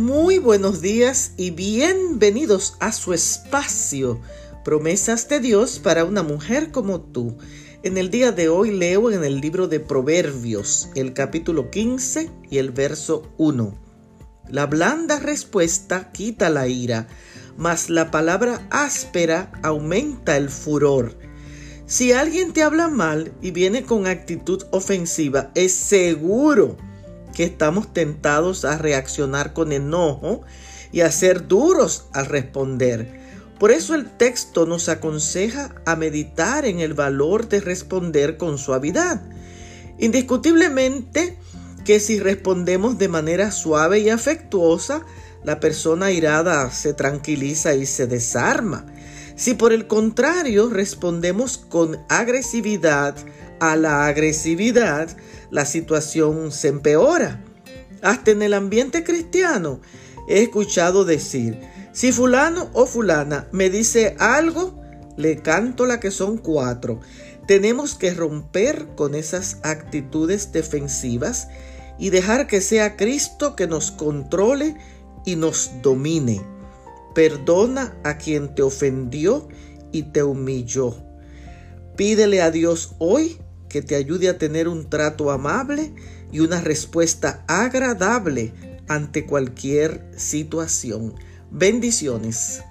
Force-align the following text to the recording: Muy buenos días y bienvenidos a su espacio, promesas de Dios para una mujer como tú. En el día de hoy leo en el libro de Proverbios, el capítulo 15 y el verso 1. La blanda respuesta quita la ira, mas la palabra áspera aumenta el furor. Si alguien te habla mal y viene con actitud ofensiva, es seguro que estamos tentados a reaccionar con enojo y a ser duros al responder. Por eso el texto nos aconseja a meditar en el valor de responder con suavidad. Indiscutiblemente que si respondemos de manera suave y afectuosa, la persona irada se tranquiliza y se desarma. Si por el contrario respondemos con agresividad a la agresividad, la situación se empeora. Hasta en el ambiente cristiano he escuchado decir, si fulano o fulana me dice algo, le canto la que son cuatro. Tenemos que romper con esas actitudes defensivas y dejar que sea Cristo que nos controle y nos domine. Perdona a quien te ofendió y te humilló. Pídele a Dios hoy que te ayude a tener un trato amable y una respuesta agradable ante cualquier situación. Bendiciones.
Muy 0.00 0.38
buenos 0.38 0.80
días 0.80 1.34
y 1.36 1.50
bienvenidos 1.50 2.74
a 2.80 2.90
su 2.90 3.12
espacio, 3.12 4.18
promesas 4.64 5.28
de 5.28 5.40
Dios 5.40 5.78
para 5.78 6.06
una 6.06 6.22
mujer 6.22 6.70
como 6.70 7.02
tú. 7.02 7.36
En 7.82 7.98
el 7.98 8.10
día 8.10 8.32
de 8.32 8.48
hoy 8.48 8.70
leo 8.70 9.10
en 9.10 9.24
el 9.24 9.42
libro 9.42 9.68
de 9.68 9.78
Proverbios, 9.78 10.88
el 10.94 11.12
capítulo 11.12 11.70
15 11.70 12.30
y 12.50 12.56
el 12.56 12.70
verso 12.70 13.30
1. 13.36 13.78
La 14.48 14.64
blanda 14.64 15.18
respuesta 15.18 16.10
quita 16.12 16.48
la 16.48 16.66
ira, 16.66 17.06
mas 17.58 17.90
la 17.90 18.10
palabra 18.10 18.66
áspera 18.70 19.52
aumenta 19.62 20.38
el 20.38 20.48
furor. 20.48 21.18
Si 21.84 22.12
alguien 22.12 22.54
te 22.54 22.62
habla 22.62 22.88
mal 22.88 23.34
y 23.42 23.50
viene 23.50 23.82
con 23.82 24.06
actitud 24.06 24.62
ofensiva, 24.70 25.50
es 25.54 25.74
seguro 25.74 26.78
que 27.34 27.44
estamos 27.44 27.92
tentados 27.92 28.64
a 28.64 28.78
reaccionar 28.78 29.52
con 29.52 29.72
enojo 29.72 30.42
y 30.92 31.00
a 31.00 31.12
ser 31.12 31.46
duros 31.46 32.06
al 32.12 32.26
responder. 32.26 33.20
Por 33.58 33.70
eso 33.70 33.94
el 33.94 34.10
texto 34.10 34.64
nos 34.64 34.88
aconseja 34.88 35.74
a 35.84 35.94
meditar 35.94 36.64
en 36.64 36.80
el 36.80 36.94
valor 36.94 37.48
de 37.48 37.60
responder 37.60 38.36
con 38.38 38.56
suavidad. 38.56 39.22
Indiscutiblemente 39.98 41.36
que 41.84 42.00
si 42.00 42.20
respondemos 42.20 42.98
de 42.98 43.08
manera 43.08 43.50
suave 43.50 44.00
y 44.00 44.08
afectuosa, 44.08 45.02
la 45.44 45.60
persona 45.60 46.10
irada 46.10 46.70
se 46.70 46.94
tranquiliza 46.94 47.74
y 47.74 47.86
se 47.86 48.06
desarma. 48.06 48.86
Si 49.36 49.54
por 49.54 49.72
el 49.72 49.86
contrario 49.86 50.68
respondemos 50.68 51.58
con 51.58 51.98
agresividad 52.08 53.16
a 53.60 53.76
la 53.76 54.06
agresividad, 54.06 55.16
la 55.50 55.64
situación 55.64 56.50
se 56.50 56.68
empeora. 56.68 57.44
Hasta 58.02 58.30
en 58.30 58.42
el 58.42 58.54
ambiente 58.54 59.04
cristiano 59.04 59.80
he 60.28 60.42
escuchado 60.42 61.04
decir, 61.04 61.60
si 61.92 62.12
fulano 62.12 62.70
o 62.72 62.86
fulana 62.86 63.48
me 63.52 63.68
dice 63.68 64.16
algo, 64.18 64.80
le 65.16 65.42
canto 65.42 65.86
la 65.86 66.00
que 66.00 66.10
son 66.10 66.38
cuatro. 66.38 67.00
Tenemos 67.46 67.94
que 67.94 68.14
romper 68.14 68.88
con 68.96 69.14
esas 69.14 69.58
actitudes 69.62 70.52
defensivas 70.52 71.48
y 71.98 72.10
dejar 72.10 72.46
que 72.46 72.60
sea 72.60 72.96
Cristo 72.96 73.56
que 73.56 73.66
nos 73.66 73.90
controle 73.90 74.76
y 75.26 75.36
nos 75.36 75.70
domine. 75.82 76.40
Perdona 77.14 77.94
a 78.04 78.16
quien 78.16 78.54
te 78.54 78.62
ofendió 78.62 79.48
y 79.92 80.04
te 80.04 80.22
humilló. 80.22 80.96
Pídele 81.96 82.40
a 82.40 82.50
Dios 82.50 82.94
hoy 82.98 83.38
que 83.70 83.80
te 83.80 83.94
ayude 83.94 84.28
a 84.28 84.36
tener 84.36 84.68
un 84.68 84.90
trato 84.90 85.30
amable 85.30 85.94
y 86.30 86.40
una 86.40 86.60
respuesta 86.60 87.42
agradable 87.46 88.52
ante 88.88 89.24
cualquier 89.24 90.04
situación. 90.16 91.14
Bendiciones. 91.50 92.62